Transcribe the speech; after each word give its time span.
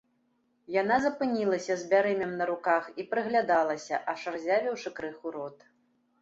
Яна 0.81 0.95
запынілася 1.01 1.73
з 1.81 1.85
бярэмем 1.91 2.31
на 2.39 2.47
руках 2.51 2.87
і 3.03 3.05
прыглядалася, 3.11 4.01
аж 4.15 4.19
разявіўшы 4.37 4.95
крыху 5.03 5.27
рот. 5.39 5.57